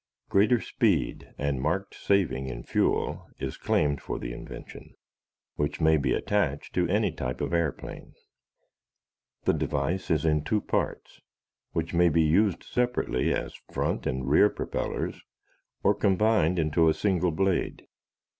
[0.29, 4.95] Greater speed and marked saving in fuel is claimed for the invention,
[5.57, 8.15] which may be attached to any type of airplane.
[9.43, 11.21] The device is in two parts,
[11.73, 15.21] which may be used separately as front and rear propellers
[15.83, 17.85] or combined into a single blade.